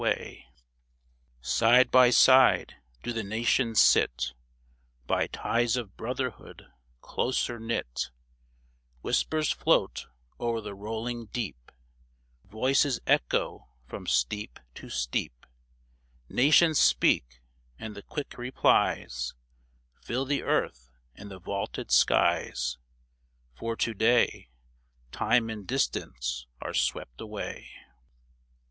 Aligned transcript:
THE 0.01 0.07
DEAD 0.07 0.17
CENTURY 0.17 0.41
103 0.41 0.43
Side 1.83 1.91
by 1.91 2.09
side 2.09 2.75
do 3.03 3.13
the 3.13 3.23
Nations 3.23 3.79
sit 3.81 4.33
By 5.05 5.27
ties 5.27 5.77
of 5.77 5.95
brotherhood 5.95 6.65
closer 7.01 7.59
knit; 7.59 8.09
Whispers 9.03 9.51
float 9.51 10.07
o'er 10.39 10.59
the 10.59 10.73
rolling 10.73 11.27
deep; 11.27 11.71
Voices 12.45 12.99
echo 13.05 13.67
from 13.85 14.07
steep 14.07 14.59
to 14.73 14.89
steep; 14.89 15.45
Nations 16.27 16.79
speak, 16.79 17.41
and 17.77 17.95
the 17.95 18.01
quick 18.01 18.39
replies 18.39 19.35
Fill 20.01 20.25
the 20.25 20.41
earth 20.41 20.89
and 21.13 21.29
the 21.29 21.37
vaulted 21.37 21.91
skies; 21.91 22.79
For 23.53 23.75
to 23.75 23.93
day 23.93 24.49
Time 25.11 25.47
and 25.51 25.67
distance 25.67 26.47
are 26.59 26.73
swept 26.73 27.21
a 27.21 27.27
.vay. 27.27 27.69